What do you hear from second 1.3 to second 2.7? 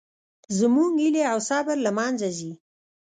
او صبر له منځه ځي